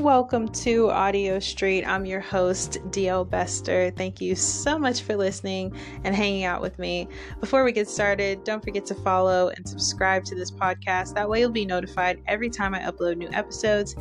Welcome 0.00 0.48
to 0.48 0.88
Audio 0.88 1.38
Street. 1.40 1.84
I'm 1.84 2.06
your 2.06 2.20
host, 2.20 2.78
DL 2.88 3.28
Bester. 3.28 3.90
Thank 3.90 4.18
you 4.18 4.34
so 4.34 4.78
much 4.78 5.02
for 5.02 5.14
listening 5.14 5.76
and 6.04 6.16
hanging 6.16 6.44
out 6.44 6.62
with 6.62 6.78
me. 6.78 7.06
Before 7.38 7.64
we 7.64 7.72
get 7.72 7.86
started, 7.86 8.42
don't 8.42 8.64
forget 8.64 8.86
to 8.86 8.94
follow 8.94 9.50
and 9.50 9.68
subscribe 9.68 10.24
to 10.24 10.34
this 10.34 10.50
podcast. 10.50 11.14
That 11.16 11.28
way, 11.28 11.40
you'll 11.40 11.50
be 11.50 11.66
notified 11.66 12.22
every 12.26 12.48
time 12.48 12.74
I 12.74 12.80
upload 12.80 13.18
new 13.18 13.28
episodes. 13.34 13.94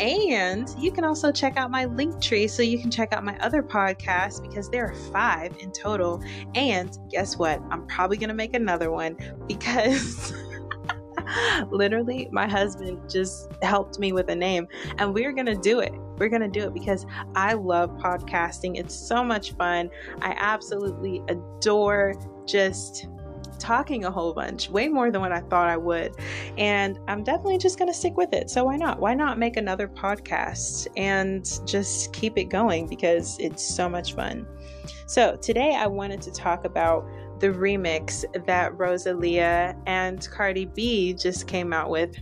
And 0.00 0.74
you 0.76 0.90
can 0.90 1.04
also 1.04 1.30
check 1.30 1.56
out 1.56 1.70
my 1.70 1.84
link 1.84 2.20
tree 2.20 2.48
so 2.48 2.64
you 2.64 2.80
can 2.80 2.90
check 2.90 3.12
out 3.12 3.22
my 3.22 3.38
other 3.38 3.62
podcasts 3.62 4.42
because 4.42 4.68
there 4.68 4.84
are 4.84 4.94
five 5.12 5.56
in 5.60 5.70
total. 5.70 6.20
And 6.56 6.98
guess 7.12 7.38
what? 7.38 7.62
I'm 7.70 7.86
probably 7.86 8.16
going 8.16 8.28
to 8.28 8.34
make 8.34 8.54
another 8.54 8.90
one 8.90 9.16
because. 9.46 10.34
Literally, 11.70 12.28
my 12.32 12.46
husband 12.46 12.98
just 13.08 13.50
helped 13.62 13.98
me 13.98 14.12
with 14.12 14.28
a 14.30 14.36
name, 14.36 14.66
and 14.98 15.14
we're 15.14 15.32
gonna 15.32 15.56
do 15.56 15.80
it. 15.80 15.92
We're 16.18 16.28
gonna 16.28 16.48
do 16.48 16.60
it 16.60 16.74
because 16.74 17.06
I 17.34 17.54
love 17.54 17.90
podcasting. 17.98 18.78
It's 18.78 18.94
so 18.94 19.24
much 19.24 19.52
fun. 19.52 19.90
I 20.20 20.34
absolutely 20.36 21.22
adore 21.28 22.14
just 22.46 23.08
talking 23.58 24.04
a 24.04 24.10
whole 24.10 24.34
bunch, 24.34 24.68
way 24.68 24.88
more 24.88 25.10
than 25.10 25.20
what 25.20 25.32
I 25.32 25.40
thought 25.40 25.68
I 25.68 25.76
would. 25.76 26.14
And 26.58 26.98
I'm 27.08 27.24
definitely 27.24 27.58
just 27.58 27.78
going 27.78 27.88
to 27.88 27.94
stick 27.94 28.16
with 28.16 28.32
it. 28.32 28.50
So 28.50 28.64
why 28.64 28.76
not? 28.76 29.00
Why 29.00 29.14
not 29.14 29.38
make 29.38 29.56
another 29.56 29.88
podcast 29.88 30.86
and 30.96 31.48
just 31.66 32.12
keep 32.12 32.36
it 32.36 32.44
going 32.44 32.86
because 32.86 33.38
it's 33.38 33.64
so 33.64 33.88
much 33.88 34.14
fun. 34.14 34.46
So 35.06 35.36
today 35.36 35.74
I 35.74 35.86
wanted 35.86 36.20
to 36.22 36.32
talk 36.32 36.64
about 36.64 37.06
the 37.44 37.50
remix 37.50 38.24
that 38.46 38.72
Rosalia 38.78 39.76
and 39.84 40.26
Cardi 40.30 40.64
B 40.64 41.12
just 41.12 41.46
came 41.46 41.74
out 41.74 41.90
with. 41.90 42.16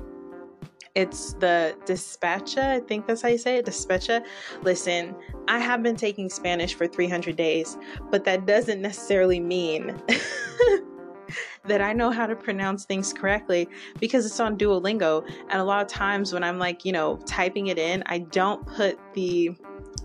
It's 0.96 1.34
the 1.34 1.76
Despacha, 1.86 2.58
I 2.58 2.80
think 2.80 3.06
that's 3.06 3.22
how 3.22 3.28
you 3.28 3.38
say 3.38 3.58
it, 3.58 3.66
Despacha. 3.66 4.24
Listen, 4.62 5.14
I 5.46 5.60
have 5.60 5.80
been 5.80 5.94
taking 5.94 6.28
Spanish 6.28 6.74
for 6.74 6.88
300 6.88 7.36
days, 7.36 7.78
but 8.10 8.24
that 8.24 8.46
doesn't 8.46 8.82
necessarily 8.82 9.38
mean 9.38 9.96
that 11.66 11.80
I 11.80 11.92
know 11.92 12.10
how 12.10 12.26
to 12.26 12.34
pronounce 12.34 12.84
things 12.84 13.12
correctly 13.12 13.68
because 14.00 14.26
it's 14.26 14.40
on 14.40 14.58
Duolingo. 14.58 15.24
And 15.50 15.60
a 15.60 15.64
lot 15.64 15.82
of 15.82 15.86
times 15.86 16.32
when 16.32 16.42
I'm 16.42 16.58
like, 16.58 16.84
you 16.84 16.90
know, 16.90 17.18
typing 17.26 17.68
it 17.68 17.78
in, 17.78 18.02
I 18.06 18.18
don't 18.18 18.66
put 18.66 18.98
the 19.14 19.56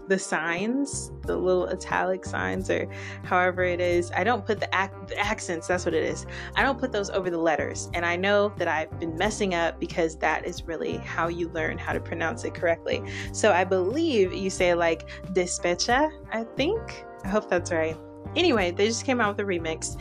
the 0.07 0.17
signs, 0.17 1.11
the 1.23 1.35
little 1.35 1.67
italic 1.67 2.25
signs, 2.25 2.69
or 2.69 2.89
however 3.23 3.63
it 3.63 3.79
is. 3.79 4.11
I 4.11 4.23
don't 4.23 4.45
put 4.45 4.59
the, 4.59 4.69
ac- 4.73 4.93
the, 5.07 5.17
accents, 5.17 5.67
that's 5.67 5.85
what 5.85 5.93
it 5.93 6.03
is. 6.03 6.25
I 6.55 6.63
don't 6.63 6.79
put 6.79 6.91
those 6.91 7.09
over 7.09 7.29
the 7.29 7.37
letters. 7.37 7.89
And 7.93 8.05
I 8.05 8.15
know 8.15 8.53
that 8.57 8.67
I've 8.67 8.99
been 8.99 9.15
messing 9.17 9.53
up 9.53 9.79
because 9.79 10.17
that 10.17 10.45
is 10.45 10.63
really 10.63 10.97
how 10.97 11.27
you 11.27 11.49
learn 11.49 11.77
how 11.77 11.93
to 11.93 11.99
pronounce 11.99 12.43
it 12.43 12.53
correctly. 12.53 13.03
So 13.33 13.51
I 13.51 13.63
believe 13.63 14.33
you 14.33 14.49
say 14.49 14.73
like 14.73 15.09
despecha, 15.33 16.09
I 16.31 16.43
think. 16.55 17.05
I 17.23 17.29
hope 17.29 17.49
that's 17.49 17.71
right. 17.71 17.97
Anyway, 18.35 18.71
they 18.71 18.87
just 18.87 19.05
came 19.05 19.19
out 19.19 19.35
with 19.35 19.45
a 19.45 19.49
remix. 19.49 19.99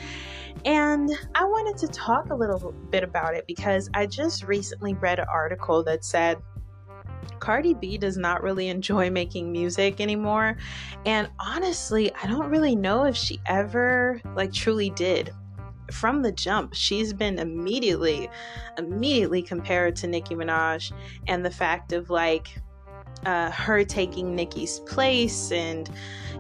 And 0.65 1.11
I 1.35 1.45
wanted 1.45 1.77
to 1.79 1.89
talk 1.89 2.31
a 2.31 2.35
little 2.35 2.73
bit 2.91 3.05
about 3.05 3.35
it 3.35 3.47
because 3.47 3.89
I 3.95 4.07
just 4.07 4.45
recently 4.45 4.95
read 4.95 5.19
an 5.19 5.27
article 5.31 5.85
that 5.85 6.05
said 6.05 6.39
Cardi 7.39 7.75
B 7.75 7.99
does 7.99 8.17
not 8.17 8.43
really 8.43 8.69
enjoy 8.69 9.11
making 9.11 9.53
music 9.53 10.01
anymore. 10.01 10.57
And 11.05 11.29
honestly, 11.39 12.13
I 12.15 12.27
don't 12.27 12.51
really 12.51 12.77
know 12.77 13.05
if 13.05 13.17
she 13.17 13.41
ever 13.47 14.21
like 14.35 14.53
truly 14.53 14.91
did. 14.91 15.33
From 15.93 16.23
the 16.23 16.33
jump, 16.33 16.75
she's 16.75 17.13
been 17.13 17.39
immediately, 17.39 18.29
immediately 18.77 19.41
compared 19.41 19.95
to 19.97 20.09
Nicki 20.09 20.35
Minaj, 20.35 20.93
and 21.29 21.45
the 21.45 21.51
fact 21.51 21.93
of 21.93 22.11
like 22.11 22.49
uh, 23.25 23.51
her 23.53 23.85
taking 23.85 24.35
Nicki's 24.35 24.81
place, 24.81 25.53
and 25.53 25.89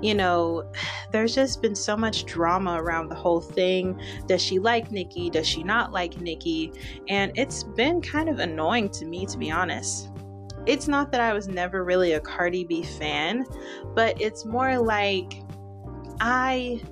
you 0.02 0.14
know, 0.14 0.68
there's 1.12 1.34
just 1.34 1.62
been 1.62 1.76
so 1.76 1.96
much 1.96 2.26
drama 2.26 2.82
around 2.82 3.08
the 3.08 3.14
whole 3.14 3.40
thing. 3.40 3.98
Does 4.26 4.42
she 4.42 4.58
like 4.58 4.90
Nicki? 4.90 5.30
Does 5.30 5.46
she 5.46 5.62
not 5.62 5.92
like 5.92 6.20
Nicki? 6.20 6.72
And 7.08 7.30
it's 7.36 7.62
been 7.62 8.02
kind 8.02 8.28
of 8.28 8.40
annoying 8.40 8.90
to 8.90 9.06
me, 9.06 9.26
to 9.26 9.38
be 9.38 9.50
honest 9.50 10.10
it's 10.66 10.88
not 10.88 11.12
that 11.12 11.20
I 11.20 11.32
was 11.32 11.48
never 11.48 11.84
really 11.84 12.12
a 12.12 12.20
Cardi 12.20 12.64
B 12.64 12.82
fan, 12.82 13.46
but 13.94 14.20
it's 14.20 14.44
more 14.44 14.78
like 14.78 15.42
I 16.20 16.82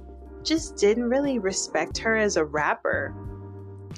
just 0.43 0.77
didn't 0.77 1.09
really 1.09 1.39
respect 1.39 1.99
her 1.99 2.17
as 2.17 2.37
a 2.37 2.45
rapper. 2.45 3.15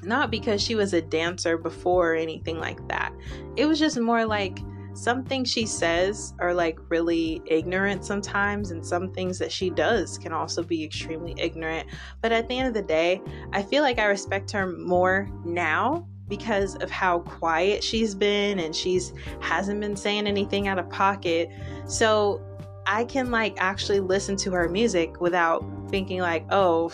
Not 0.02 0.30
because 0.30 0.62
she 0.62 0.74
was 0.74 0.92
a 0.92 1.02
dancer 1.02 1.58
before 1.58 2.12
or 2.12 2.16
anything 2.16 2.58
like 2.58 2.86
that. 2.88 3.12
It 3.56 3.66
was 3.66 3.78
just 3.78 3.98
more 3.98 4.24
like 4.24 4.58
some 4.94 5.24
things 5.24 5.50
she 5.50 5.66
says 5.66 6.32
are 6.38 6.54
like 6.54 6.78
really 6.88 7.42
ignorant 7.46 8.04
sometimes, 8.04 8.70
and 8.70 8.84
some 8.84 9.12
things 9.12 9.38
that 9.38 9.52
she 9.52 9.68
does 9.68 10.16
can 10.16 10.32
also 10.32 10.62
be 10.62 10.82
extremely 10.82 11.34
ignorant. 11.36 11.88
But 12.22 12.32
at 12.32 12.48
the 12.48 12.58
end 12.58 12.68
of 12.68 12.74
the 12.74 12.82
day, 12.82 13.20
I 13.52 13.62
feel 13.62 13.82
like 13.82 13.98
I 13.98 14.06
respect 14.06 14.50
her 14.52 14.66
more 14.66 15.28
now 15.44 16.06
because 16.28 16.76
of 16.76 16.90
how 16.90 17.20
quiet 17.20 17.82
she's 17.82 18.14
been 18.14 18.58
and 18.58 18.74
she's 18.74 19.12
hasn't 19.40 19.80
been 19.80 19.96
saying 19.96 20.26
anything 20.26 20.68
out 20.68 20.78
of 20.78 20.88
pocket. 20.90 21.50
So 21.86 22.42
I 22.86 23.04
can 23.04 23.30
like 23.30 23.54
actually 23.58 24.00
listen 24.00 24.36
to 24.38 24.52
her 24.52 24.68
music 24.68 25.20
without 25.20 25.64
thinking 25.88 26.20
like, 26.20 26.46
"Oh, 26.50 26.92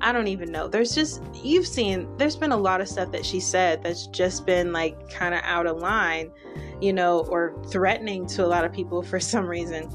I 0.00 0.12
don't 0.12 0.28
even 0.28 0.50
know." 0.50 0.68
There's 0.68 0.94
just 0.94 1.22
you've 1.34 1.66
seen 1.66 2.08
there's 2.16 2.36
been 2.36 2.52
a 2.52 2.56
lot 2.56 2.80
of 2.80 2.88
stuff 2.88 3.10
that 3.12 3.24
she 3.24 3.40
said 3.40 3.82
that's 3.82 4.06
just 4.08 4.46
been 4.46 4.72
like 4.72 5.10
kind 5.10 5.34
of 5.34 5.40
out 5.44 5.66
of 5.66 5.78
line, 5.78 6.30
you 6.80 6.92
know, 6.92 7.20
or 7.26 7.54
threatening 7.68 8.26
to 8.26 8.44
a 8.44 8.48
lot 8.48 8.64
of 8.64 8.72
people 8.72 9.02
for 9.02 9.20
some 9.32 9.46
reason. 9.46 9.90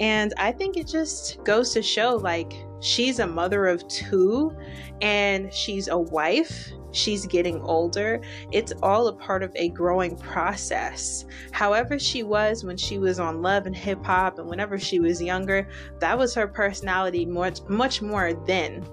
And 0.00 0.34
I 0.36 0.52
think 0.52 0.76
it 0.76 0.86
just 0.86 1.42
goes 1.44 1.72
to 1.74 1.82
show 1.82 2.16
like 2.16 2.52
she's 2.80 3.18
a 3.20 3.26
mother 3.26 3.66
of 3.66 3.86
two 3.88 4.56
and 5.00 5.52
she's 5.52 5.88
a 5.88 5.98
wife 5.98 6.72
she's 6.92 7.26
getting 7.26 7.60
older. 7.62 8.20
It's 8.50 8.72
all 8.82 9.08
a 9.08 9.12
part 9.12 9.42
of 9.42 9.52
a 9.56 9.70
growing 9.70 10.16
process. 10.16 11.24
However, 11.50 11.98
she 11.98 12.22
was 12.22 12.64
when 12.64 12.76
she 12.76 12.98
was 12.98 13.18
on 13.18 13.42
Love 13.42 13.66
and 13.66 13.76
Hip 13.76 14.04
Hop 14.04 14.38
and 14.38 14.48
whenever 14.48 14.78
she 14.78 15.00
was 15.00 15.22
younger, 15.22 15.68
that 15.98 16.16
was 16.16 16.34
her 16.34 16.46
personality 16.46 17.26
much, 17.26 17.60
much 17.68 18.02
more 18.02 18.32
then 18.46 18.84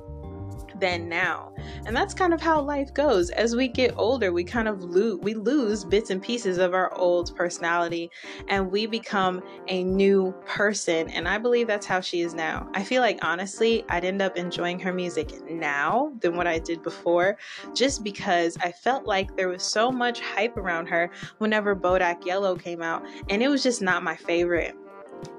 than 0.79 1.09
now. 1.09 1.53
And 1.85 1.95
that's 1.95 2.13
kind 2.13 2.33
of 2.33 2.41
how 2.41 2.61
life 2.61 2.93
goes. 2.93 3.29
As 3.31 3.55
we 3.55 3.67
get 3.67 3.93
older, 3.97 4.31
we 4.31 4.43
kind 4.43 4.67
of 4.67 4.83
lose 4.83 5.19
we 5.21 5.33
lose 5.33 5.83
bits 5.83 6.09
and 6.09 6.21
pieces 6.21 6.57
of 6.57 6.73
our 6.73 6.93
old 6.95 7.35
personality 7.35 8.09
and 8.47 8.71
we 8.71 8.85
become 8.85 9.41
a 9.67 9.83
new 9.83 10.33
person. 10.45 11.09
And 11.09 11.27
I 11.27 11.37
believe 11.37 11.67
that's 11.67 11.85
how 11.85 12.01
she 12.01 12.21
is 12.21 12.33
now. 12.33 12.69
I 12.73 12.83
feel 12.83 13.01
like 13.01 13.23
honestly, 13.23 13.83
I'd 13.89 14.05
end 14.05 14.21
up 14.21 14.37
enjoying 14.37 14.79
her 14.79 14.93
music 14.93 15.49
now 15.49 16.13
than 16.21 16.35
what 16.35 16.47
I 16.47 16.59
did 16.59 16.83
before 16.83 17.37
just 17.73 18.03
because 18.03 18.57
I 18.61 18.71
felt 18.71 19.05
like 19.05 19.35
there 19.35 19.49
was 19.49 19.63
so 19.63 19.91
much 19.91 20.19
hype 20.19 20.57
around 20.57 20.87
her 20.87 21.09
whenever 21.37 21.75
Bodak 21.75 22.25
Yellow 22.25 22.55
came 22.55 22.81
out 22.81 23.05
and 23.29 23.41
it 23.41 23.47
was 23.47 23.63
just 23.63 23.81
not 23.81 24.03
my 24.03 24.15
favorite. 24.15 24.75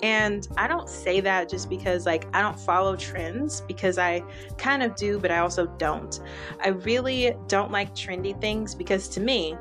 And 0.02 0.48
I 0.56 0.66
don't 0.66 0.88
say 0.88 1.20
that 1.20 1.48
just 1.48 1.68
because, 1.68 2.06
like, 2.06 2.26
I 2.34 2.40
don't 2.40 2.58
follow 2.58 2.96
trends 2.96 3.60
because 3.62 3.98
I 3.98 4.22
kind 4.56 4.82
of 4.82 4.94
do, 4.96 5.18
but 5.18 5.30
I 5.30 5.38
also 5.38 5.66
don't. 5.66 6.20
I 6.62 6.68
really 6.68 7.34
don't 7.48 7.70
like 7.70 7.94
trendy 7.94 8.38
things 8.40 8.74
because 8.74 9.08
to 9.08 9.20
me, 9.20 9.56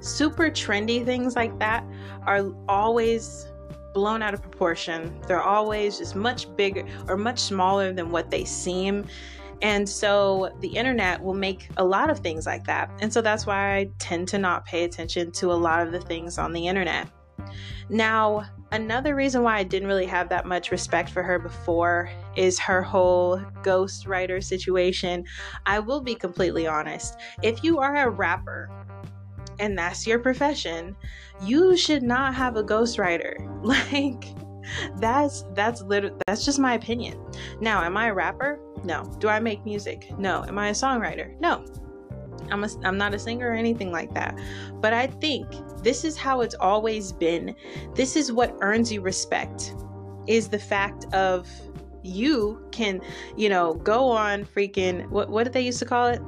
super 0.00 0.50
trendy 0.50 1.04
things 1.04 1.36
like 1.36 1.58
that 1.58 1.84
are 2.26 2.50
always 2.68 3.46
blown 3.92 4.22
out 4.22 4.34
of 4.34 4.42
proportion. 4.42 5.14
They're 5.26 5.42
always 5.42 5.98
just 5.98 6.16
much 6.16 6.54
bigger 6.56 6.84
or 7.08 7.16
much 7.16 7.38
smaller 7.40 7.92
than 7.92 8.10
what 8.10 8.30
they 8.30 8.44
seem. 8.44 9.06
And 9.62 9.86
so 9.86 10.56
the 10.60 10.68
internet 10.68 11.22
will 11.22 11.34
make 11.34 11.68
a 11.76 11.84
lot 11.84 12.08
of 12.08 12.20
things 12.20 12.46
like 12.46 12.64
that. 12.64 12.90
And 13.00 13.12
so 13.12 13.20
that's 13.20 13.44
why 13.44 13.76
I 13.76 13.90
tend 13.98 14.28
to 14.28 14.38
not 14.38 14.64
pay 14.64 14.84
attention 14.84 15.32
to 15.32 15.52
a 15.52 15.54
lot 15.54 15.86
of 15.86 15.92
the 15.92 16.00
things 16.00 16.38
on 16.38 16.52
the 16.52 16.66
internet. 16.66 17.08
Now, 17.88 18.44
another 18.72 19.14
reason 19.14 19.42
why 19.42 19.58
I 19.58 19.64
didn't 19.64 19.88
really 19.88 20.06
have 20.06 20.28
that 20.28 20.46
much 20.46 20.70
respect 20.70 21.10
for 21.10 21.22
her 21.22 21.38
before 21.38 22.10
is 22.36 22.58
her 22.58 22.82
whole 22.82 23.38
ghostwriter 23.62 24.42
situation. 24.42 25.24
I 25.66 25.78
will 25.78 26.00
be 26.00 26.14
completely 26.14 26.66
honest. 26.66 27.16
If 27.42 27.64
you 27.64 27.78
are 27.78 27.96
a 27.96 28.10
rapper 28.10 28.70
and 29.58 29.76
that's 29.76 30.06
your 30.06 30.18
profession, 30.18 30.96
you 31.42 31.76
should 31.76 32.02
not 32.02 32.34
have 32.34 32.56
a 32.56 32.64
ghostwriter. 32.64 33.34
Like 33.62 34.24
that's 34.98 35.44
that's 35.54 35.82
literally 35.82 36.16
that's 36.26 36.44
just 36.44 36.58
my 36.58 36.74
opinion. 36.74 37.22
Now, 37.60 37.82
am 37.82 37.96
I 37.96 38.08
a 38.08 38.14
rapper? 38.14 38.58
No. 38.84 39.04
Do 39.18 39.28
I 39.28 39.40
make 39.40 39.64
music? 39.64 40.10
No. 40.18 40.44
Am 40.44 40.58
I 40.58 40.68
a 40.68 40.72
songwriter? 40.72 41.38
No. 41.40 41.64
I'm, 42.50 42.64
a, 42.64 42.68
I'm 42.84 42.98
not 42.98 43.14
a 43.14 43.18
singer 43.18 43.50
or 43.50 43.54
anything 43.54 43.92
like 43.92 44.12
that. 44.14 44.38
But 44.74 44.92
I 44.92 45.06
think 45.06 45.46
this 45.82 46.04
is 46.04 46.16
how 46.16 46.40
it's 46.40 46.54
always 46.56 47.12
been. 47.12 47.54
This 47.94 48.16
is 48.16 48.32
what 48.32 48.56
earns 48.60 48.92
you 48.92 49.00
respect 49.00 49.74
is 50.26 50.48
the 50.48 50.58
fact 50.58 51.06
of 51.14 51.48
you 52.02 52.66
can, 52.72 53.00
you 53.36 53.48
know, 53.48 53.74
go 53.74 54.08
on 54.08 54.44
freaking 54.44 55.08
what 55.10 55.28
what 55.30 55.44
did 55.44 55.52
they 55.52 55.62
used 55.62 55.78
to 55.80 55.84
call 55.84 56.06
it? 56.08 56.20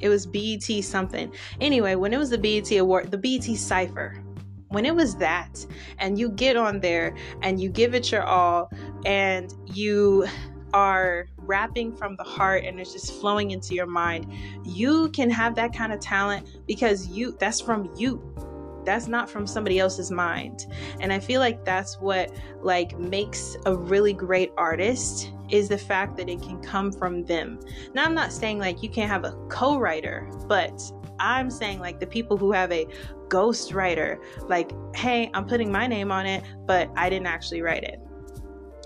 It 0.00 0.08
was 0.08 0.26
BET 0.26 0.62
something. 0.84 1.32
Anyway, 1.60 1.94
when 1.96 2.12
it 2.14 2.18
was 2.18 2.30
the 2.30 2.38
BET 2.38 2.70
award, 2.78 3.10
the 3.10 3.18
BET 3.18 3.44
cipher. 3.56 4.22
when 4.68 4.84
it 4.84 4.94
was 4.94 5.16
that 5.16 5.64
and 5.98 6.18
you 6.18 6.28
get 6.30 6.56
on 6.56 6.80
there 6.80 7.16
and 7.42 7.60
you 7.60 7.68
give 7.68 7.94
it 7.94 8.12
your 8.12 8.22
all 8.22 8.70
and 9.04 9.54
you 9.66 10.26
are 10.74 11.26
rapping 11.48 11.96
from 11.96 12.14
the 12.14 12.22
heart 12.22 12.64
and 12.64 12.78
it's 12.78 12.92
just 12.92 13.14
flowing 13.20 13.50
into 13.50 13.74
your 13.74 13.86
mind. 13.86 14.30
You 14.64 15.08
can 15.10 15.30
have 15.30 15.56
that 15.56 15.74
kind 15.74 15.92
of 15.92 15.98
talent 15.98 16.46
because 16.66 17.08
you 17.08 17.36
that's 17.40 17.60
from 17.60 17.90
you. 17.96 18.22
That's 18.84 19.08
not 19.08 19.28
from 19.28 19.46
somebody 19.46 19.80
else's 19.80 20.10
mind. 20.10 20.66
And 21.00 21.12
i 21.12 21.18
feel 21.18 21.40
like 21.40 21.64
that's 21.64 22.00
what 22.00 22.30
like 22.62 22.96
makes 22.98 23.56
a 23.66 23.74
really 23.74 24.12
great 24.12 24.52
artist 24.56 25.32
is 25.50 25.68
the 25.68 25.78
fact 25.78 26.16
that 26.18 26.28
it 26.28 26.40
can 26.42 26.60
come 26.62 26.92
from 26.92 27.24
them. 27.24 27.58
Now 27.94 28.04
i'm 28.04 28.14
not 28.14 28.32
saying 28.32 28.58
like 28.58 28.82
you 28.82 28.90
can't 28.90 29.10
have 29.10 29.24
a 29.24 29.32
co-writer 29.48 30.30
but 30.46 30.80
i'm 31.18 31.50
saying 31.50 31.80
like 31.80 31.98
the 31.98 32.06
people 32.06 32.36
who 32.36 32.52
have 32.52 32.70
a 32.70 32.86
ghost 33.28 33.74
writer 33.74 34.20
like 34.46 34.70
hey 34.94 35.30
i'm 35.34 35.44
putting 35.44 35.70
my 35.70 35.86
name 35.86 36.12
on 36.12 36.24
it 36.26 36.42
but 36.64 36.88
i 36.96 37.10
didn't 37.10 37.26
actually 37.26 37.60
write 37.60 37.82
it. 37.82 38.00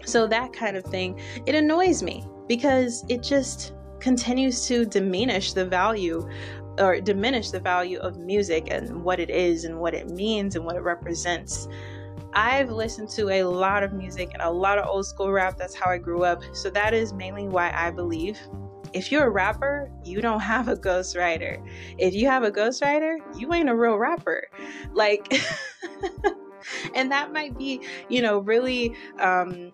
So 0.05 0.26
that 0.26 0.53
kind 0.53 0.76
of 0.76 0.85
thing 0.85 1.20
it 1.47 1.55
annoys 1.55 2.03
me 2.03 2.25
because 2.49 3.05
it 3.09 3.23
just 3.23 3.75
continues 4.00 4.67
to 4.67 4.85
diminish 4.85 5.53
the 5.53 5.65
value 5.65 6.29
or 6.79 7.00
diminish 7.00 7.50
the 7.50 7.61
value 7.61 7.99
of 7.99 8.17
music 8.17 8.69
and 8.71 9.03
what 9.05 9.21
it 9.21 9.31
is 9.31 9.65
and 9.65 9.79
what 9.79 9.94
it 9.94 10.11
means 10.11 10.56
and 10.56 10.65
what 10.65 10.77
it 10.77 10.81
represents. 10.81 11.69
I've 12.35 12.71
listened 12.71 13.11
to 13.11 13.29
a 13.29 13.44
lot 13.44 13.83
of 13.83 13.93
music 13.93 14.31
and 14.33 14.43
a 14.43 14.50
lot 14.50 14.79
of 14.79 14.87
old 14.87 15.06
school 15.06 15.31
rap. 15.31 15.59
That's 15.59 15.75
how 15.75 15.91
I 15.91 15.99
grew 15.99 16.25
up. 16.25 16.43
So 16.55 16.71
that 16.71 16.94
is 16.94 17.12
mainly 17.12 17.47
why 17.47 17.71
I 17.75 17.91
believe 17.91 18.39
if 18.93 19.11
you're 19.11 19.27
a 19.27 19.31
rapper, 19.31 19.91
you 20.05 20.21
don't 20.21 20.41
have 20.41 20.69
a 20.69 20.77
ghostwriter. 20.77 21.62
If 21.99 22.15
you 22.15 22.27
have 22.27 22.43
a 22.43 22.50
ghostwriter, 22.50 23.19
you 23.39 23.53
ain't 23.53 23.69
a 23.69 23.75
real 23.75 23.97
rapper. 23.97 24.49
Like, 24.93 25.33
and 26.94 27.11
that 27.11 27.33
might 27.33 27.56
be, 27.56 27.81
you 28.09 28.23
know, 28.23 28.39
really 28.39 28.94
um, 29.19 29.73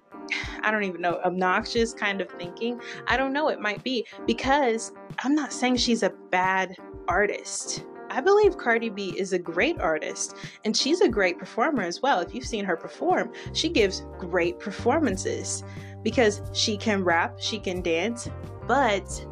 I 0.61 0.71
don't 0.71 0.85
even 0.85 1.01
know, 1.01 1.21
obnoxious 1.25 1.93
kind 1.93 2.21
of 2.21 2.31
thinking. 2.31 2.81
I 3.07 3.17
don't 3.17 3.33
know, 3.33 3.49
it 3.49 3.61
might 3.61 3.83
be 3.83 4.07
because 4.27 4.93
I'm 5.25 5.35
not 5.35 5.53
saying 5.53 5.77
she's 5.77 6.03
a 6.03 6.11
bad 6.31 6.75
artist. 7.09 7.85
I 8.11 8.21
believe 8.21 8.57
Cardi 8.57 8.89
B 8.89 9.15
is 9.19 9.33
a 9.33 9.39
great 9.39 9.81
artist 9.81 10.37
and 10.65 10.77
she's 10.77 11.01
a 11.03 11.09
great 11.09 11.39
performer 11.39 11.83
as 11.83 12.01
well. 12.01 12.21
If 12.21 12.35
you've 12.35 12.47
seen 12.47 12.65
her 12.65 12.77
perform, 12.77 13.33
she 13.53 13.69
gives 13.69 14.03
great 14.19 14.59
performances 14.59 15.63
because 16.03 16.41
she 16.53 16.77
can 16.77 17.05
rap, 17.05 17.39
she 17.39 17.59
can 17.59 17.83
dance, 17.83 18.31
but 18.67 19.27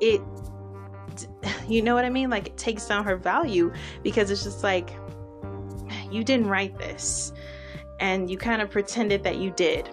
it, 0.00 0.20
you 1.68 1.82
know 1.82 1.94
what 1.94 2.04
I 2.04 2.10
mean? 2.10 2.30
Like 2.30 2.46
it 2.46 2.56
takes 2.56 2.86
down 2.86 3.04
her 3.04 3.16
value 3.16 3.72
because 4.02 4.30
it's 4.30 4.44
just 4.44 4.62
like, 4.62 4.90
you 6.10 6.22
didn't 6.22 6.46
write 6.46 6.78
this 6.78 7.32
and 8.00 8.30
you 8.30 8.36
kind 8.36 8.62
of 8.62 8.70
pretended 8.70 9.24
that 9.24 9.38
you 9.38 9.50
did 9.52 9.90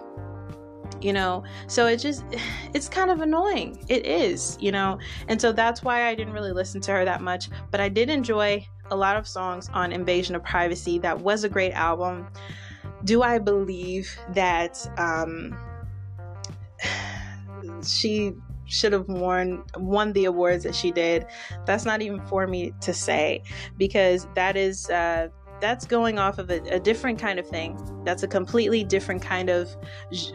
you 1.00 1.12
know? 1.12 1.44
So 1.66 1.86
it 1.86 1.98
just 1.98 2.24
it's 2.74 2.88
kind 2.88 3.10
of 3.10 3.20
annoying. 3.20 3.84
It 3.88 4.06
is 4.06 4.56
you 4.60 4.72
know? 4.72 4.98
And 5.28 5.40
so 5.40 5.52
that's 5.52 5.82
why 5.82 6.06
i 6.06 6.14
didn't 6.14 6.32
really 6.32 6.52
listen 6.52 6.80
to 6.82 6.92
her 6.92 7.04
that 7.04 7.20
much 7.20 7.48
but 7.70 7.80
i 7.80 7.88
did 7.88 8.10
enjoy 8.10 8.66
a 8.90 8.96
lot 8.96 9.16
of 9.16 9.26
songs 9.26 9.70
on 9.72 9.92
invasion 9.92 10.34
of 10.34 10.44
privacy. 10.44 10.98
That 10.98 11.20
was 11.20 11.44
a 11.44 11.48
great 11.48 11.72
album. 11.72 12.28
Do 13.04 13.22
i 13.22 13.38
believe 13.38 14.16
that 14.30 14.78
um 14.98 15.56
she 17.86 18.32
should 18.66 18.92
have 18.92 19.06
won 19.08 19.62
won 19.76 20.12
the 20.12 20.24
awards 20.24 20.64
that 20.64 20.74
she 20.74 20.90
did? 20.90 21.26
That's 21.66 21.84
not 21.84 22.02
even 22.02 22.20
for 22.26 22.46
me 22.46 22.72
to 22.80 22.94
say 22.94 23.42
because 23.76 24.26
that 24.34 24.56
is 24.56 24.88
uh 24.90 25.28
that's 25.64 25.86
going 25.86 26.18
off 26.18 26.36
of 26.38 26.50
a, 26.50 26.60
a, 26.68 26.78
different 26.78 27.18
kind 27.18 27.38
of 27.38 27.48
thing. 27.48 27.78
That's 28.04 28.22
a 28.22 28.28
completely 28.28 28.84
different 28.84 29.22
kind 29.22 29.48
of 29.48 29.74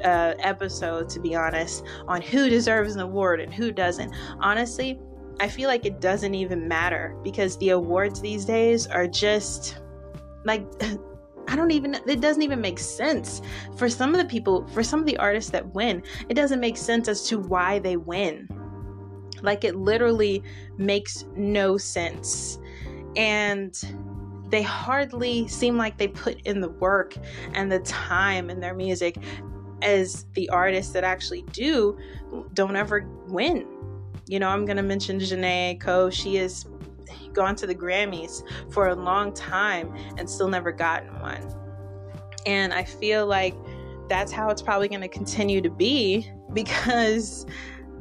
uh, 0.03 0.33
episode, 0.39 1.07
to 1.09 1.19
be 1.19 1.35
honest, 1.35 1.85
on 2.07 2.19
who 2.19 2.49
deserves 2.49 2.95
an 2.95 3.01
award 3.01 3.39
and 3.39 3.53
who 3.53 3.71
doesn't. 3.71 4.11
Honestly, 4.39 4.99
I 5.39 5.47
feel 5.47 5.69
like 5.69 5.85
it 5.85 6.01
doesn't 6.01 6.33
even 6.33 6.67
matter 6.67 7.15
because 7.23 7.59
the 7.59 7.69
awards 7.69 8.19
these 8.21 8.43
days 8.43 8.87
are 8.87 9.07
just 9.07 9.77
like. 10.45 10.65
I 11.47 11.55
don't 11.55 11.71
even, 11.71 11.95
it 12.05 12.21
doesn't 12.21 12.43
even 12.43 12.61
make 12.61 12.77
sense. 12.77 13.41
For 13.75 13.89
some 13.89 14.13
of 14.13 14.19
the 14.19 14.25
people, 14.25 14.67
for 14.67 14.83
some 14.83 14.99
of 14.99 15.07
the 15.07 15.17
artists 15.17 15.49
that 15.49 15.73
win, 15.73 16.03
it 16.29 16.35
doesn't 16.35 16.59
make 16.59 16.77
sense 16.77 17.07
as 17.07 17.23
to 17.29 17.39
why 17.39 17.79
they 17.79 17.97
win. 17.97 18.47
Like 19.41 19.63
it 19.63 19.75
literally 19.75 20.43
makes 20.77 21.25
no 21.35 21.75
sense. 21.75 22.59
And 23.15 23.73
they 24.50 24.62
hardly 24.62 25.48
seem 25.48 25.78
like 25.78 25.98
they 25.98 26.07
put 26.07 26.42
in 26.42 26.62
the 26.62 26.69
work 26.69 27.16
and 27.54 27.72
the 27.72 27.80
time 27.80 28.50
in 28.50 28.60
their 28.60 28.74
music 28.74 29.18
as 29.81 30.25
the 30.34 30.50
artists 30.50 30.92
that 30.94 31.04
actually 31.04 31.44
do 31.54 31.98
don't 32.54 32.75
ever 32.75 33.07
win. 33.28 33.68
You 34.28 34.40
know, 34.40 34.50
I'm 34.50 34.66
going 34.66 34.78
to 34.78 34.84
mention 34.84 35.19
Jhené 35.19 35.80
Aiko. 35.80 36.12
She 36.12 36.36
has 36.36 36.66
gone 37.34 37.56
to 37.56 37.68
the 37.68 37.75
Grammys 37.75 38.44
for 38.72 38.90
a 38.90 38.96
long 38.96 39.34
time 39.34 39.96
and 40.18 40.30
still 40.30 40.48
never 40.48 40.72
gotten 40.72 41.19
one. 41.19 41.56
And 42.46 42.74
I 42.74 42.84
feel 42.84 43.25
like 43.28 43.56
that's 44.07 44.31
how 44.31 44.50
it's 44.50 44.62
probably 44.62 44.88
going 44.88 45.01
to 45.01 45.07
continue 45.07 45.62
to 45.62 45.69
be 45.69 46.30
because 46.54 47.46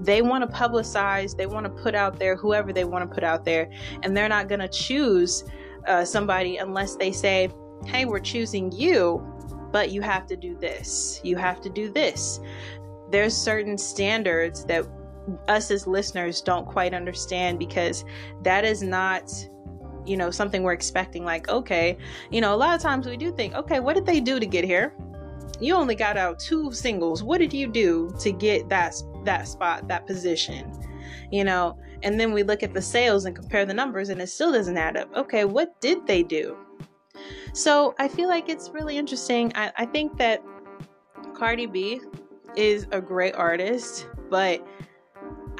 they 0.00 0.22
want 0.22 0.48
to 0.48 0.56
publicize, 0.56 1.36
they 1.36 1.46
want 1.46 1.64
to 1.64 1.82
put 1.82 1.94
out 1.94 2.18
there 2.18 2.36
whoever 2.36 2.72
they 2.72 2.84
want 2.84 3.08
to 3.08 3.12
put 3.12 3.24
out 3.24 3.44
there, 3.44 3.70
and 4.02 4.16
they're 4.16 4.28
not 4.28 4.48
going 4.48 4.60
to 4.60 4.68
choose 4.68 5.44
uh, 5.86 6.04
somebody 6.04 6.56
unless 6.56 6.96
they 6.96 7.12
say, 7.12 7.50
hey, 7.86 8.04
we're 8.04 8.20
choosing 8.20 8.72
you, 8.72 9.24
but 9.72 9.90
you 9.90 10.02
have 10.02 10.26
to 10.26 10.36
do 10.36 10.56
this. 10.56 11.20
You 11.22 11.36
have 11.36 11.60
to 11.62 11.70
do 11.70 11.90
this. 11.90 12.40
There's 13.10 13.34
certain 13.36 13.78
standards 13.78 14.64
that 14.66 14.86
us 15.48 15.70
as 15.70 15.86
listeners 15.86 16.40
don't 16.40 16.66
quite 16.66 16.94
understand 16.94 17.58
because 17.58 18.04
that 18.42 18.64
is 18.64 18.82
not 18.82 19.30
you 20.06 20.16
know 20.16 20.30
something 20.30 20.62
we're 20.62 20.72
expecting 20.72 21.22
like 21.22 21.48
okay 21.50 21.98
you 22.30 22.40
know 22.40 22.54
a 22.54 22.56
lot 22.56 22.74
of 22.74 22.80
times 22.80 23.06
we 23.06 23.14
do 23.14 23.30
think 23.30 23.54
okay 23.54 23.78
what 23.78 23.94
did 23.94 24.06
they 24.06 24.20
do 24.20 24.40
to 24.40 24.46
get 24.46 24.64
here 24.64 24.94
you 25.60 25.74
only 25.74 25.94
got 25.94 26.16
out 26.16 26.38
two 26.38 26.72
singles 26.72 27.22
what 27.22 27.38
did 27.38 27.52
you 27.52 27.66
do 27.66 28.10
to 28.18 28.32
get 28.32 28.66
that 28.70 28.94
that 29.24 29.46
spot 29.46 29.86
that 29.86 30.06
position 30.06 30.72
you 31.30 31.44
know 31.44 31.76
and 32.02 32.18
then 32.18 32.32
we 32.32 32.42
look 32.42 32.62
at 32.62 32.74
the 32.74 32.82
sales 32.82 33.24
and 33.24 33.34
compare 33.34 33.64
the 33.64 33.74
numbers 33.74 34.08
and 34.08 34.20
it 34.20 34.28
still 34.28 34.52
doesn't 34.52 34.76
add 34.76 34.96
up. 34.96 35.14
Okay, 35.16 35.44
what 35.44 35.80
did 35.80 36.06
they 36.06 36.22
do? 36.22 36.56
So 37.52 37.94
I 37.98 38.08
feel 38.08 38.28
like 38.28 38.48
it's 38.48 38.70
really 38.70 38.96
interesting. 38.96 39.52
I, 39.54 39.72
I 39.76 39.86
think 39.86 40.16
that 40.18 40.42
Cardi 41.34 41.66
B 41.66 42.00
is 42.56 42.86
a 42.92 43.00
great 43.00 43.34
artist, 43.34 44.06
but 44.30 44.66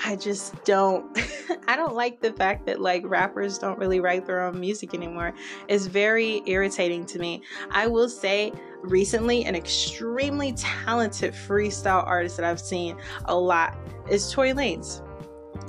I 0.05 0.17
just 0.17 0.65
don't 0.65 1.19
I 1.69 1.77
don't 1.77 1.95
like 1.95 2.21
the 2.21 2.33
fact 2.33 2.67
that 2.67 2.81
like 2.81 3.03
rappers 3.05 3.59
don't 3.59 3.79
really 3.79 4.01
write 4.01 4.27
their 4.27 4.43
own 4.43 4.59
music 4.59 4.95
anymore. 4.95 5.35
It's 5.69 5.87
very 5.87 6.43
irritating 6.47 7.05
to 7.07 7.19
me. 7.19 7.43
I 7.71 7.87
will 7.87 8.09
say 8.09 8.53
recently 8.83 9.45
an 9.45 9.55
extremely 9.55 10.53
talented 10.53 11.35
freestyle 11.35 12.07
artist 12.07 12.37
that 12.37 12.47
I've 12.47 12.61
seen 12.61 12.97
a 13.25 13.37
lot 13.37 13.77
is 14.09 14.31
Tory 14.33 14.53
Lanez. 14.53 15.03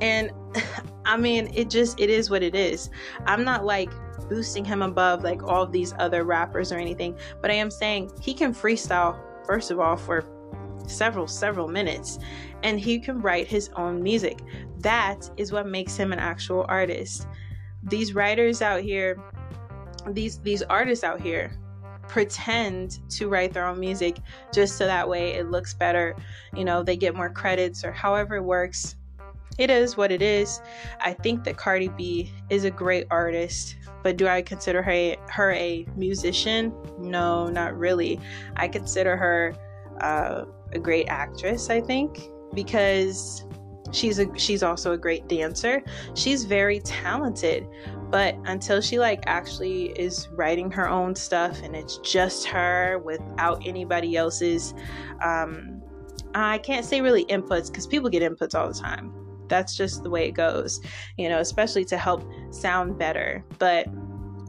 And 0.01 0.32
I 1.06 1.18
mean, 1.18 1.51
it 1.53 1.70
just 1.70 2.00
it 2.00 2.10
is 2.10 2.29
what 2.29 2.44
it 2.44 2.56
is. 2.56 2.89
I'm 3.25 3.44
not 3.44 3.65
like 3.65 3.91
boosting 4.29 4.63
him 4.63 4.82
above 4.82 5.24
like 5.24 5.44
all 5.44 5.65
these 5.65 5.94
other 5.98 6.24
rappers 6.24 6.72
or 6.72 6.77
anything, 6.77 7.18
but 7.41 7.50
I 7.51 7.56
am 7.56 7.72
saying 7.72 8.12
he 8.22 8.34
can 8.34 8.53
freestyle 8.53 9.20
first 9.46 9.72
of 9.72 9.79
all 9.79 9.98
for 9.98 10.24
several 10.88 11.27
several 11.27 11.68
minutes 11.68 12.20
and 12.63 12.79
he 12.79 13.00
can 13.00 13.22
write 13.22 13.48
his 13.48 13.70
own 13.75 14.01
music. 14.01 14.39
That 14.79 15.29
is 15.38 15.51
what 15.51 15.68
makes 15.68 15.96
him 15.96 16.13
an 16.13 16.20
actual 16.20 16.65
artist. 16.68 17.27
These 17.84 18.13
writers 18.13 18.62
out 18.62 18.82
here, 18.82 19.18
these 20.12 20.39
these 20.39 20.62
artists 20.63 21.03
out 21.03 21.22
here 21.22 21.58
pretend 22.08 23.00
to 23.10 23.29
write 23.29 23.53
their 23.53 23.65
own 23.65 23.79
music 23.79 24.18
just 24.53 24.77
so 24.77 24.86
that 24.86 25.08
way 25.08 25.34
it 25.34 25.51
looks 25.51 25.74
better, 25.74 26.15
you 26.56 26.65
know, 26.65 26.82
they 26.82 26.98
get 26.98 27.15
more 27.15 27.29
credits 27.29 27.84
or 27.84 27.91
however 27.91 28.38
it 28.38 28.44
works 28.44 28.96
it 29.60 29.70
is 29.70 29.98
what 29.98 30.12
it 30.12 30.22
is. 30.22 30.62
I 31.01 31.13
think 31.13 31.44
that 31.44 31.58
Cardi 31.58 31.89
B 31.89 32.32
is 32.50 32.63
a 32.63 32.72
great 32.72 33.06
artist, 33.12 33.75
but 34.04 34.16
do 34.16 34.28
I 34.28 34.42
consider 34.42 34.82
her 34.82 35.16
her 35.30 35.51
a 35.51 35.86
musician? 35.98 36.74
No, 36.98 37.48
not 37.48 37.78
really. 37.78 38.20
I 38.56 38.70
consider 38.70 39.18
her 39.18 39.54
uh, 40.00 40.46
a 40.72 40.80
great 40.80 41.08
actress. 41.10 41.70
I 41.70 41.82
think 41.82 42.30
because 42.54 43.46
she's 43.92 44.20
a 44.20 44.28
she's 44.38 44.63
also 44.63 44.94
a 44.94 44.98
great 44.98 45.28
dancer. 45.28 45.84
She's 46.13 46.46
very 46.46 46.80
talented, 46.80 47.68
but 48.10 48.38
until 48.46 48.80
she 48.80 48.98
like 48.98 49.24
actually 49.28 49.88
is 50.00 50.30
writing 50.30 50.72
her 50.72 50.88
own 50.88 51.16
stuff 51.16 51.62
and 51.63 51.75
it's 51.75 51.98
just 51.98 52.46
her 52.46 53.00
without 53.00 53.62
anybody 53.66 54.16
else's 54.16 54.74
um 55.22 55.82
I 56.34 56.60
can't 56.60 56.86
say 56.86 57.01
really 57.01 57.25
inputs 57.25 57.68
because 57.68 57.88
people 57.88 58.10
get 58.10 58.22
inputs 58.22 58.54
all 58.54 58.68
the 58.68 58.80
time 58.80 59.19
that's 59.50 59.75
just 59.75 60.03
the 60.03 60.10
way 60.10 60.27
it 60.27 60.32
goes, 60.32 60.79
you 61.18 61.27
know, 61.29 61.39
especially 61.39 61.86
to 61.86 61.98
help 61.98 62.24
sound 62.51 62.98
better. 62.98 63.44
But 63.58 63.88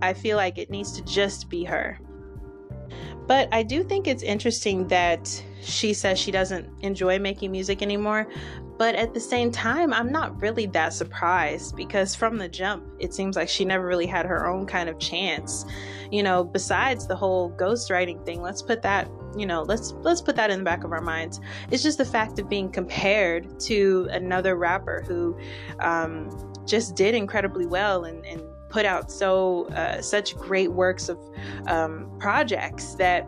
I 0.02 0.12
feel 0.12 0.36
like 0.36 0.58
it 0.58 0.70
needs 0.70 0.92
to 0.92 1.02
just 1.04 1.48
be 1.48 1.64
her. 1.64 1.98
But 3.26 3.48
I 3.52 3.62
do 3.62 3.82
think 3.82 4.06
it's 4.06 4.22
interesting 4.22 4.88
that 4.88 5.42
she 5.62 5.92
says 5.92 6.18
she 6.18 6.30
doesn't 6.30 6.68
enjoy 6.82 7.18
making 7.18 7.52
music 7.52 7.82
anymore. 7.82 8.26
But 8.78 8.94
at 8.94 9.12
the 9.12 9.20
same 9.20 9.52
time, 9.52 9.92
I'm 9.92 10.10
not 10.10 10.40
really 10.40 10.64
that 10.68 10.94
surprised 10.94 11.76
because 11.76 12.14
from 12.14 12.38
the 12.38 12.48
jump, 12.48 12.82
it 12.98 13.12
seems 13.12 13.36
like 13.36 13.48
she 13.48 13.64
never 13.66 13.86
really 13.86 14.06
had 14.06 14.24
her 14.24 14.46
own 14.46 14.64
kind 14.64 14.88
of 14.88 14.98
chance. 14.98 15.66
You 16.10 16.22
know, 16.22 16.44
besides 16.44 17.06
the 17.06 17.14
whole 17.14 17.52
ghostwriting 17.52 18.24
thing, 18.24 18.40
let's 18.40 18.62
put 18.62 18.80
that, 18.82 19.06
you 19.36 19.44
know, 19.44 19.62
let's 19.62 19.92
let's 20.00 20.22
put 20.22 20.34
that 20.36 20.50
in 20.50 20.60
the 20.60 20.64
back 20.64 20.82
of 20.82 20.92
our 20.92 21.02
minds. 21.02 21.40
It's 21.70 21.82
just 21.82 21.98
the 21.98 22.06
fact 22.06 22.38
of 22.38 22.48
being 22.48 22.72
compared 22.72 23.60
to 23.60 24.08
another 24.12 24.56
rapper 24.56 25.04
who 25.06 25.38
um, 25.80 26.30
just 26.66 26.96
did 26.96 27.14
incredibly 27.14 27.66
well 27.66 28.04
and, 28.04 28.24
and 28.24 28.42
put 28.70 28.84
out 28.84 29.10
so 29.10 29.66
uh, 29.68 30.00
such 30.00 30.36
great 30.36 30.72
works 30.72 31.08
of 31.08 31.18
um, 31.66 32.10
projects 32.18 32.94
that 32.94 33.26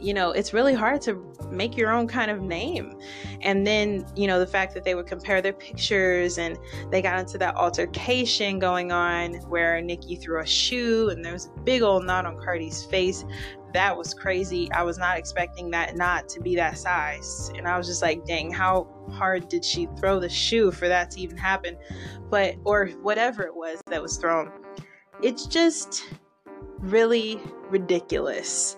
you 0.00 0.14
know, 0.14 0.30
it's 0.30 0.54
really 0.54 0.72
hard 0.72 1.02
to 1.02 1.22
make 1.50 1.76
your 1.76 1.92
own 1.92 2.08
kind 2.08 2.30
of 2.30 2.40
name. 2.40 2.98
And 3.42 3.66
then, 3.66 4.06
you 4.16 4.26
know, 4.26 4.38
the 4.38 4.46
fact 4.46 4.72
that 4.74 4.84
they 4.84 4.94
would 4.94 5.06
compare 5.06 5.42
their 5.42 5.52
pictures 5.52 6.38
and 6.38 6.58
they 6.90 7.02
got 7.02 7.18
into 7.18 7.36
that 7.38 7.54
altercation 7.56 8.58
going 8.58 8.92
on 8.92 9.34
where 9.50 9.80
Nicki 9.80 10.16
threw 10.16 10.40
a 10.40 10.46
shoe 10.46 11.10
and 11.10 11.24
there 11.24 11.34
was 11.34 11.46
a 11.46 11.60
big 11.60 11.82
old 11.82 12.06
knot 12.06 12.24
on 12.24 12.38
Cardi's 12.38 12.84
face. 12.84 13.24
That 13.72 13.96
was 13.96 14.14
crazy. 14.14 14.70
I 14.72 14.82
was 14.82 14.98
not 14.98 15.16
expecting 15.16 15.70
that 15.70 15.96
knot 15.96 16.28
to 16.30 16.40
be 16.40 16.56
that 16.56 16.76
size. 16.78 17.50
And 17.56 17.68
I 17.68 17.78
was 17.78 17.86
just 17.86 18.02
like, 18.02 18.24
dang, 18.24 18.50
how 18.50 18.88
hard 19.10 19.48
did 19.48 19.64
she 19.64 19.88
throw 19.98 20.18
the 20.18 20.28
shoe 20.28 20.70
for 20.70 20.88
that 20.88 21.10
to 21.12 21.20
even 21.20 21.36
happen? 21.36 21.76
But, 22.30 22.56
or 22.64 22.88
whatever 23.02 23.44
it 23.44 23.54
was 23.54 23.80
that 23.86 24.02
was 24.02 24.16
thrown. 24.16 24.50
It's 25.22 25.46
just 25.46 26.04
really 26.78 27.40
ridiculous. 27.68 28.76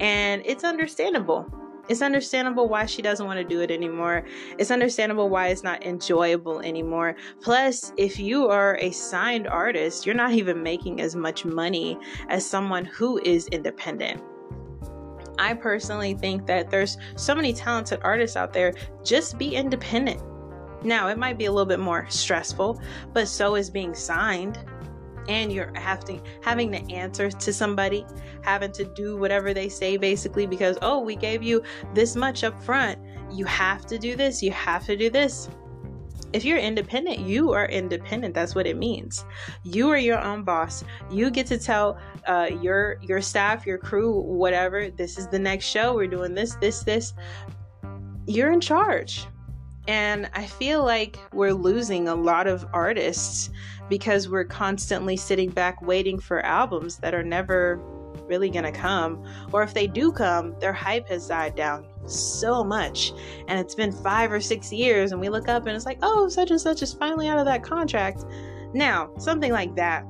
And 0.00 0.42
it's 0.44 0.64
understandable. 0.64 1.52
It's 1.88 2.02
understandable 2.02 2.68
why 2.68 2.86
she 2.86 3.02
doesn't 3.02 3.26
want 3.26 3.38
to 3.38 3.44
do 3.44 3.62
it 3.62 3.70
anymore. 3.72 4.24
It's 4.58 4.70
understandable 4.70 5.28
why 5.28 5.48
it's 5.48 5.64
not 5.64 5.84
enjoyable 5.84 6.60
anymore. 6.60 7.16
Plus, 7.40 7.92
if 7.96 8.20
you 8.20 8.46
are 8.48 8.76
a 8.76 8.92
signed 8.92 9.48
artist, 9.48 10.06
you're 10.06 10.14
not 10.14 10.32
even 10.32 10.62
making 10.62 11.00
as 11.00 11.16
much 11.16 11.44
money 11.44 11.98
as 12.28 12.48
someone 12.48 12.84
who 12.84 13.20
is 13.24 13.48
independent. 13.48 14.22
I 15.40 15.54
personally 15.54 16.12
think 16.12 16.46
that 16.46 16.70
there's 16.70 16.98
so 17.16 17.34
many 17.34 17.54
talented 17.54 18.00
artists 18.02 18.36
out 18.36 18.52
there, 18.52 18.74
just 19.02 19.38
be 19.38 19.56
independent. 19.56 20.22
Now, 20.84 21.08
it 21.08 21.16
might 21.16 21.38
be 21.38 21.46
a 21.46 21.50
little 21.50 21.66
bit 21.66 21.80
more 21.80 22.06
stressful, 22.10 22.80
but 23.14 23.26
so 23.26 23.54
is 23.54 23.70
being 23.70 23.94
signed 23.94 24.58
and 25.28 25.50
you're 25.50 25.72
having 25.74 26.22
having 26.42 26.70
to 26.72 26.92
answer 26.92 27.30
to 27.30 27.52
somebody, 27.52 28.04
having 28.42 28.72
to 28.72 28.84
do 28.84 29.16
whatever 29.16 29.54
they 29.54 29.68
say 29.68 29.96
basically 29.96 30.46
because 30.46 30.76
oh, 30.82 30.98
we 31.00 31.16
gave 31.16 31.42
you 31.42 31.62
this 31.94 32.16
much 32.16 32.44
up 32.44 32.62
front. 32.62 32.98
You 33.32 33.46
have 33.46 33.86
to 33.86 33.98
do 33.98 34.16
this, 34.16 34.42
you 34.42 34.50
have 34.50 34.84
to 34.86 34.96
do 34.96 35.08
this. 35.08 35.48
If 36.32 36.44
you're 36.44 36.58
independent, 36.58 37.20
you 37.20 37.52
are 37.52 37.66
independent. 37.66 38.34
That's 38.34 38.54
what 38.54 38.66
it 38.66 38.76
means. 38.76 39.24
You 39.64 39.90
are 39.90 39.98
your 39.98 40.20
own 40.20 40.44
boss. 40.44 40.84
You 41.10 41.30
get 41.30 41.46
to 41.46 41.58
tell 41.58 41.98
uh, 42.26 42.50
your 42.60 42.98
your 43.02 43.20
staff, 43.20 43.66
your 43.66 43.78
crew, 43.78 44.20
whatever. 44.20 44.90
This 44.90 45.18
is 45.18 45.26
the 45.28 45.38
next 45.38 45.66
show. 45.66 45.94
We're 45.94 46.06
doing 46.06 46.34
this, 46.34 46.54
this, 46.56 46.82
this. 46.84 47.14
You're 48.26 48.52
in 48.52 48.60
charge. 48.60 49.26
And 49.88 50.30
I 50.34 50.46
feel 50.46 50.84
like 50.84 51.18
we're 51.32 51.54
losing 51.54 52.06
a 52.06 52.14
lot 52.14 52.46
of 52.46 52.64
artists 52.72 53.50
because 53.88 54.28
we're 54.28 54.44
constantly 54.44 55.16
sitting 55.16 55.50
back 55.50 55.82
waiting 55.82 56.20
for 56.20 56.44
albums 56.46 56.98
that 56.98 57.12
are 57.14 57.24
never 57.24 57.80
really 58.30 58.48
going 58.48 58.64
to 58.64 58.72
come. 58.72 59.22
Or 59.52 59.62
if 59.62 59.74
they 59.74 59.86
do 59.86 60.10
come, 60.12 60.54
their 60.60 60.72
hype 60.72 61.08
has 61.08 61.26
died 61.26 61.56
down 61.56 61.86
so 62.06 62.64
much. 62.64 63.12
And 63.48 63.58
it's 63.58 63.74
been 63.74 63.92
five 63.92 64.32
or 64.32 64.40
six 64.40 64.72
years, 64.72 65.12
and 65.12 65.20
we 65.20 65.28
look 65.28 65.48
up 65.48 65.66
and 65.66 65.76
it's 65.76 65.84
like, 65.84 65.98
oh, 66.02 66.28
such 66.28 66.50
and 66.50 66.60
such 66.60 66.80
is 66.80 66.94
finally 66.94 67.28
out 67.28 67.38
of 67.38 67.44
that 67.44 67.62
contract. 67.62 68.24
Now, 68.72 69.10
something 69.18 69.52
like 69.52 69.74
that, 69.74 70.06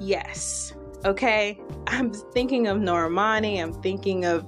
yes. 0.00 0.72
Okay, 1.04 1.60
I'm 1.86 2.12
thinking 2.12 2.66
of 2.68 2.78
Normani, 2.78 3.60
I'm 3.62 3.72
thinking 3.82 4.24
of 4.24 4.46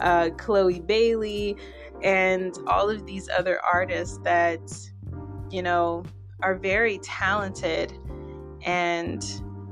uh, 0.00 0.30
Chloe 0.38 0.80
Bailey, 0.80 1.56
and 2.02 2.56
all 2.66 2.88
of 2.88 3.04
these 3.04 3.28
other 3.28 3.60
artists 3.60 4.18
that, 4.24 4.60
you 5.50 5.62
know, 5.62 6.04
are 6.42 6.54
very 6.54 6.98
talented 6.98 7.92
and 8.62 9.22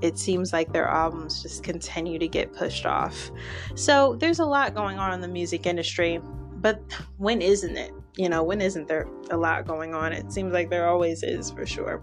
it 0.01 0.19
seems 0.19 0.53
like 0.53 0.73
their 0.73 0.87
albums 0.87 1.43
just 1.43 1.63
continue 1.63 2.19
to 2.19 2.29
get 2.29 2.53
pushed 2.53 2.87
off. 2.87 3.31
So 3.75 4.17
there's 4.17 4.39
a 4.39 4.45
lot 4.45 4.75
going 4.75 4.99
on 4.99 5.13
in 5.13 5.21
the 5.21 5.29
music 5.29 5.67
industry, 5.67 6.21
but 6.57 6.81
when 7.17 7.43
isn't 7.43 7.77
it? 7.77 7.93
You 8.17 8.29
know, 8.29 8.43
when 8.43 8.61
isn't 8.61 8.89
there 8.89 9.07
a 9.31 9.37
lot 9.37 9.67
going 9.67 9.95
on? 9.95 10.13
It 10.13 10.33
seems 10.33 10.53
like 10.53 10.71
there 10.71 10.89
always 10.89 11.23
is 11.23 11.51
for 11.51 11.67
sure. 11.67 12.03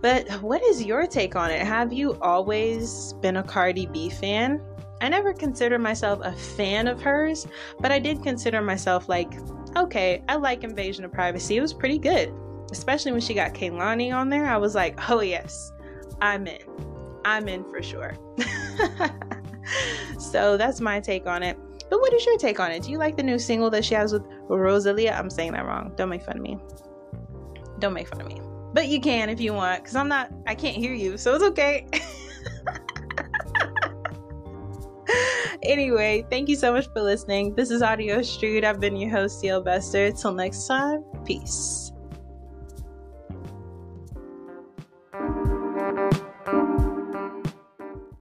But 0.00 0.28
what 0.42 0.62
is 0.62 0.82
your 0.82 1.06
take 1.06 1.36
on 1.36 1.50
it? 1.50 1.60
Have 1.60 1.92
you 1.92 2.18
always 2.20 3.12
been 3.20 3.36
a 3.36 3.42
Cardi 3.42 3.86
B 3.86 4.08
fan? 4.08 4.60
I 5.02 5.08
never 5.08 5.32
considered 5.32 5.80
myself 5.80 6.20
a 6.22 6.32
fan 6.32 6.86
of 6.86 7.00
hers, 7.00 7.46
but 7.80 7.92
I 7.92 7.98
did 7.98 8.22
consider 8.22 8.60
myself 8.60 9.08
like, 9.08 9.32
okay, 9.76 10.22
I 10.28 10.36
like 10.36 10.64
Invasion 10.64 11.04
of 11.04 11.12
Privacy. 11.12 11.56
It 11.56 11.60
was 11.60 11.72
pretty 11.72 11.98
good 11.98 12.32
especially 12.70 13.12
when 13.12 13.20
she 13.20 13.34
got 13.34 13.54
Kehlani 13.54 14.14
on 14.14 14.28
there, 14.28 14.46
I 14.46 14.56
was 14.56 14.74
like, 14.74 15.10
oh 15.10 15.20
yes, 15.20 15.72
I'm 16.20 16.46
in. 16.46 16.60
I'm 17.24 17.48
in 17.48 17.64
for 17.64 17.82
sure. 17.82 18.16
so 20.18 20.56
that's 20.56 20.80
my 20.80 21.00
take 21.00 21.26
on 21.26 21.42
it. 21.42 21.58
But 21.88 22.00
what 22.00 22.12
is 22.12 22.24
your 22.24 22.38
take 22.38 22.60
on 22.60 22.70
it? 22.70 22.84
Do 22.84 22.90
you 22.90 22.98
like 22.98 23.16
the 23.16 23.22
new 23.22 23.38
single 23.38 23.70
that 23.70 23.84
she 23.84 23.94
has 23.94 24.12
with 24.12 24.22
Rosalia? 24.48 25.12
I'm 25.12 25.28
saying 25.28 25.52
that 25.52 25.66
wrong. 25.66 25.92
Don't 25.96 26.08
make 26.08 26.22
fun 26.22 26.36
of 26.36 26.42
me. 26.42 26.58
Don't 27.80 27.92
make 27.92 28.08
fun 28.08 28.20
of 28.20 28.28
me. 28.28 28.40
But 28.72 28.88
you 28.88 29.00
can 29.00 29.28
if 29.28 29.40
you 29.40 29.52
want, 29.52 29.82
because 29.82 29.96
I'm 29.96 30.08
not, 30.08 30.30
I 30.46 30.54
can't 30.54 30.76
hear 30.76 30.94
you, 30.94 31.18
so 31.18 31.34
it's 31.34 31.42
okay. 31.42 31.86
anyway, 35.62 36.24
thank 36.30 36.48
you 36.48 36.54
so 36.54 36.72
much 36.72 36.86
for 36.92 37.02
listening. 37.02 37.56
This 37.56 37.70
is 37.70 37.82
Audio 37.82 38.22
Street. 38.22 38.64
I've 38.64 38.78
been 38.78 38.94
your 38.94 39.10
host, 39.10 39.42
DL 39.42 39.64
Bester. 39.64 40.12
Till 40.12 40.32
next 40.32 40.68
time, 40.68 41.04
peace. 41.24 41.89